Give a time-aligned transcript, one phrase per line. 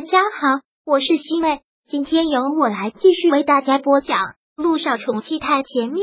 [0.00, 4.16] 大家好，我是西妹，今天由我来继续为大家播讲
[4.56, 6.00] 《路上宠妻太甜蜜》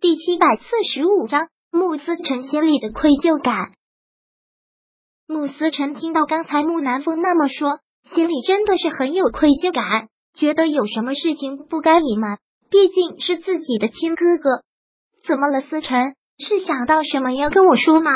[0.00, 1.48] 第七百四十五章。
[1.72, 3.72] 穆思成心里的愧疚感。
[5.26, 7.80] 穆思成听到刚才穆南风那么说，
[8.14, 12.38] 心里真的是很有愧疚感，觉得有什么事情不该隐瞒，
[12.70, 14.62] 毕竟是自己的亲哥哥。
[15.26, 16.14] 怎么了，思成？
[16.38, 18.12] 是想到什么要跟我说吗？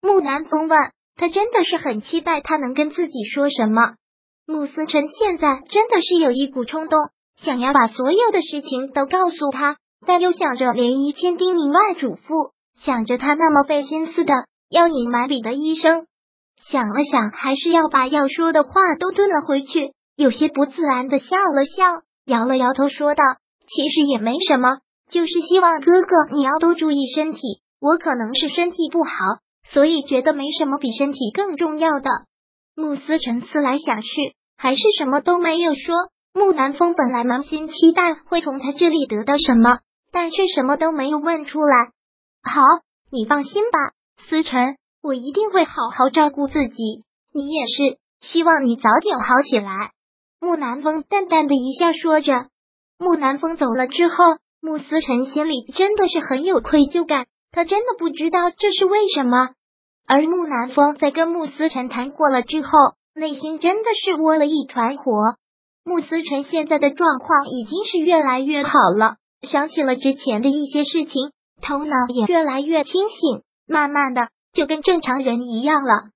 [0.00, 0.78] 穆南风问。
[1.18, 3.96] 他真的是很期待他能跟自己说什么。
[4.46, 6.98] 穆思辰现在真的是有一股冲动，
[7.36, 14.32] 想要把所有的事情都告诉他，但又想着连一千叮咛万嘱咐，想着他那么费心思的
[14.70, 16.06] 要隐瞒彼得医生，
[16.70, 23.24] 想了想，还是要把要说的话都吞了回去，有些不自然的笑了笑，摇了摇头，说道
[23.66, 24.78] ：“其实也没什么，
[25.10, 27.40] 就是希望哥哥你要多注意身体，
[27.80, 29.10] 我可能是身体不好。”
[29.72, 32.10] 所以觉得没什么比身体更重要的。
[32.74, 35.94] 慕思成思来想去，还是什么都没有说。
[36.34, 39.80] 穆南风本来满心期待会从他这里得到什么，
[40.12, 41.88] 但却什么都没有问出来。
[42.42, 42.62] 好，
[43.10, 43.78] 你放心吧，
[44.28, 47.02] 思成，我一定会好好照顾自己。
[47.34, 49.90] 你也是，希望你早点好起来。
[50.40, 52.46] 穆南风淡淡的一笑，说着。
[52.98, 54.14] 穆南风走了之后，
[54.60, 59.50] 穆思辰心里真的是很有愧疚感，他真的不知道这是为什么。
[60.08, 62.70] 而木南风在跟穆思成谈过了之后，
[63.14, 65.34] 内心真的是窝了一团火。
[65.84, 76.10] 穆思成现在的状况已经是越来越好了，想起了之前的一些事情，头脑也越来越清醒，慢慢的就跟正常人一样了。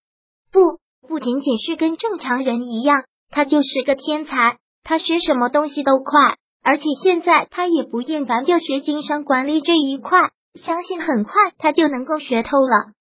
[0.51, 12.93] 不，不仅仅是跟正常人一样，他就是个天才，他学什么东西都快，而且现在他也不厌烦就学经商管理这一块，相信很快他就能够学透了。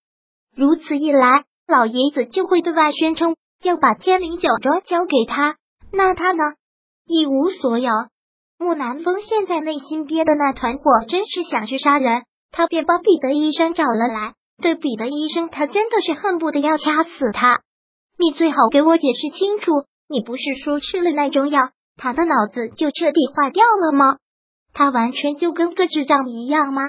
[0.56, 5.56] 如此一来，老爷子就会对外宣称要把天灵酒庄交给他，
[5.92, 6.44] 那他呢
[7.06, 7.92] 一无所有。
[8.58, 12.24] 木南风现在内心憋的那团火，真是想去杀人。
[12.52, 17.62] 他便把彼得医生找了来，对彼得医生，他真的是恨不得要掐死他。
[18.20, 19.72] 你最好给我解释清楚，
[20.10, 21.62] 你不是说吃了那种药，
[21.96, 24.18] 他的脑子就彻底坏掉了吗？
[24.74, 26.82] 他完全就跟个智障一样吗？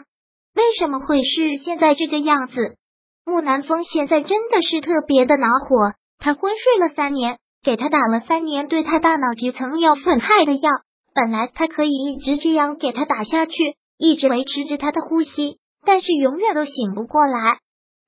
[0.54, 2.76] 为什么会是现在这个样子？
[3.24, 10.70] 木南风现在真的是特别的恼火，他昏睡了三年，给他打了三年对他大脑皮层有损害的药，
[11.14, 13.54] 本来他可以一直这样给他打下去，
[13.96, 17.58] 一直维持着他的呼吸，但是永远都醒不过来。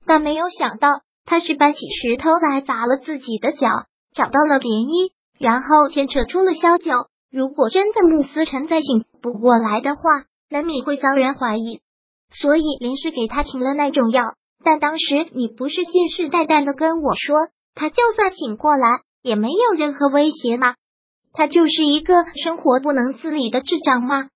[0.05, 0.89] 但没有想到，
[1.25, 3.69] 他是搬起石头来砸了自己的脚，
[4.15, 6.93] 找到了涟漪，然后牵扯出了萧九。
[7.31, 10.03] 如果真的穆思成再醒不过来的话，
[10.51, 11.81] 难免会遭人怀疑，
[12.41, 14.23] 所以临时给他停了那种药。
[14.65, 20.75] 但当时你不是信誓旦旦的跟我说，他就算醒过来也没有任何威胁吗？
[21.33, 24.29] 他就是一个生活不能自理的智障吗？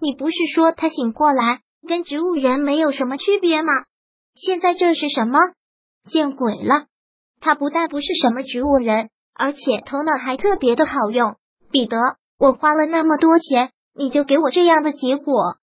[0.00, 3.72] 你不是说他醒过来跟植物人没有什么区别吗？
[4.34, 5.38] 现在这是什么？
[6.10, 6.86] 见鬼了！
[7.40, 11.36] 他不但不是什么植物人，而且头脑还特别的好用。
[11.70, 11.98] 彼得，
[12.38, 15.57] 我花了那么多钱，你就给我这样的结果？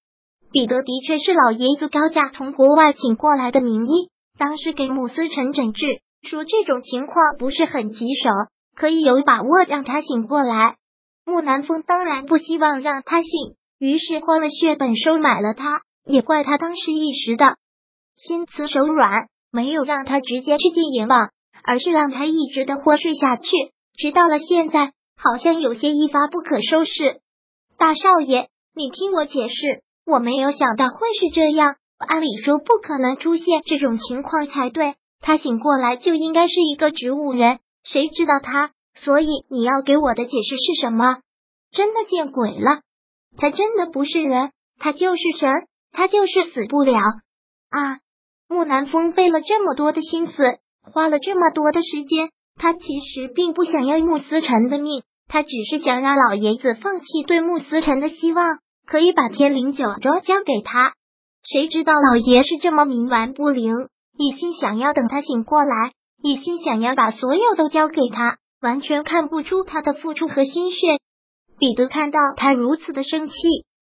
[0.55, 8.29] 彼得的确是老爷子高价从国外请过来的名医，当时给穆思成诊治，说这种情况不是很棘手，
[8.73, 10.77] 可以有把握让他醒过来。
[11.25, 13.29] 穆南风当然不希望让他醒，
[13.79, 17.57] 于是花了血本收买了他，也怪他当时一时的
[18.15, 21.31] 心慈手软，没有让他直接去进阎王，
[21.65, 23.51] 而是让他一直的昏睡下去，
[23.97, 27.19] 直到了现在，好像有些一发不可收拾。
[27.77, 29.83] 大少爷，你听我解释。
[30.05, 34.95] 我没有想到会是这样，按理说不可能出现这种情况才对。
[35.21, 38.71] 他醒过来就应该是一个植物人，谁知道他？
[38.93, 41.17] 所以你要给我的解释是什么？
[41.71, 42.81] 真的见鬼了！
[43.37, 45.51] 他真的不是人，他就是神，
[45.91, 46.99] 他就是死不了
[47.69, 47.97] 啊！
[48.47, 50.59] 木南风费了这么多的心思，
[50.93, 58.59] 花了这么多的时间，他其实并不想要穆思辰的命，他只是想让老爷子放弃对穆思辰的希望。
[58.85, 60.93] 可以把天灵酒庄交给他，
[61.43, 63.73] 谁知道老爷是这么冥顽不灵，
[64.17, 65.91] 一心想要等他醒过来，
[66.21, 70.99] 一心想要把所有都交给他，完全看不出他的付出和心血。
[71.57, 73.33] 彼得看到他如此的生气，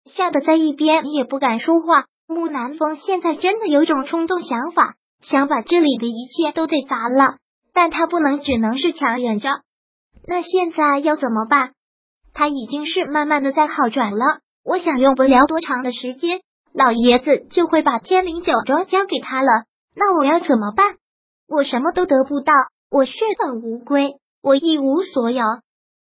[0.05, 2.05] 吓得在一边也不敢说话。
[2.27, 7.37] 木南风现在真的有种冲动想法，想把这里的一切都得砸了，
[7.73, 9.49] 但他不能，只能是强忍着。
[10.27, 11.73] 那现在要怎么办？
[12.33, 14.42] 他已经是慢慢的在好转了。
[14.63, 16.41] 我想用不了多长的时间，
[16.73, 19.49] 老爷子就会把天灵酒庄交给他了。
[19.95, 20.95] 那我要怎么办？
[21.47, 22.53] 我什么都得不到，
[22.89, 24.13] 我血本无归。
[24.41, 25.43] 我一无所有。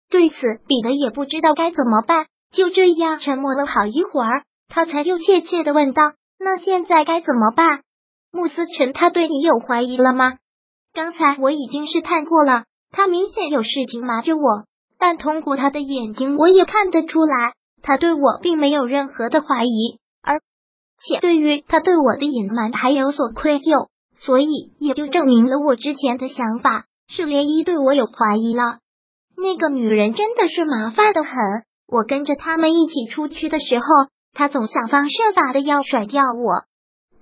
[0.09, 0.37] 对此，
[0.67, 7.83] 彼得也不知道该怎么办，就这样沉默了好一会儿，他才又怯怯的问道：“那现在该怎么办？
[8.33, 10.35] 穆思辰他对你有怀疑了吗？
[10.93, 14.65] 刚才我已经试探过了，他明显有事情瞒着我，
[14.99, 20.41] 但通过他的眼睛，我也看得出来，他对我并没有任何的怀疑，而
[21.03, 23.89] 且对于他对我的隐瞒还有所愧疚。”
[24.23, 28.81] 所以也就证明了我之前的想法，是涟漪对我有怀疑了。
[29.35, 31.33] 那个女人真的是麻烦的很。
[31.89, 33.85] 我跟着他们一起出去的时候，
[34.35, 36.65] 她总想方设法的要甩掉我。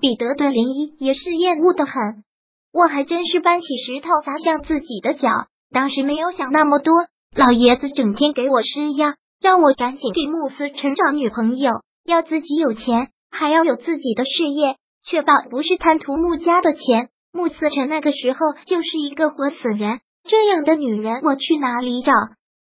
[0.00, 2.24] 彼得对涟漪也是厌恶的很。
[2.72, 5.28] 我还真是搬起石头砸向自己的脚。
[5.70, 6.92] 当时没有想那么多，
[7.36, 14.76] 老爷子整天给我施压，让我赶紧给穆斯成找女朋友，要自己有钱，还要有自己的事业。
[15.04, 20.00] 确保不是贪图穆家的钱，穆思成那个时候就是一个活死人。
[20.28, 22.12] 这样的女人，我去哪里找？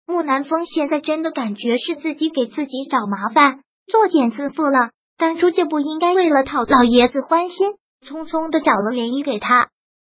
[0.06, 4.90] 穆南风现在真的感觉是自己给自己找麻烦，作茧自缚了。
[5.16, 7.72] 当初就不应该为了讨老爷子欢心，
[8.06, 9.68] 匆匆的找了涟漪给他。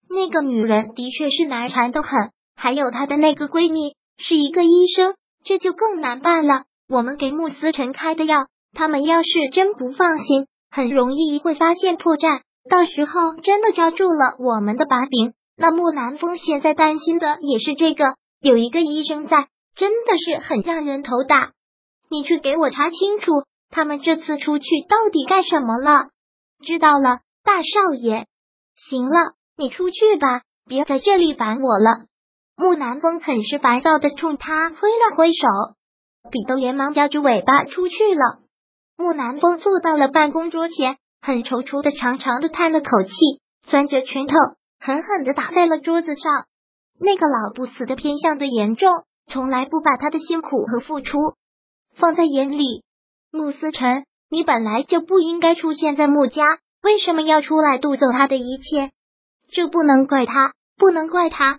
[0.08, 2.11] 那个女人的确是难缠的很，
[2.55, 5.14] 还有她的那个闺蜜是一个医生，
[5.44, 6.64] 这就更难办了。
[6.88, 10.46] 我们给穆思辰开的药，他们要是真不放心。
[10.70, 15.35] 很容易会发现破绽，到时候真的抓住了我们的把柄。
[15.56, 19.46] 那木南风现在担心的也是这个，有一个医生在，
[19.76, 21.52] 真的是很让人头大。
[22.11, 26.08] 你去给我查清楚，他们这次出去到底干什么了？
[26.64, 28.26] 知道了，大少爷。
[28.76, 32.06] 行了，你出去吧，别在这里烦我了。
[32.56, 35.47] 木南风很是烦躁的冲他挥了挥手，
[36.31, 38.41] 彼得连忙夹着尾巴出去了。
[38.97, 43.12] 木南风坐到了办公桌前，很踌躇的长长的叹了口气，
[43.67, 44.35] 攥着拳头
[44.79, 46.45] 狠狠的打在了桌子上。
[47.01, 48.89] 那个老不死的偏向的严重，
[49.27, 51.19] 从来不把他的辛苦和付出
[51.97, 52.85] 放在眼里。
[53.33, 58.93] 穆思辰，你本来就不应该出现在穆家，为什么要出来夺走他的一切？
[59.51, 61.59] 这不能怪他，不能怪他。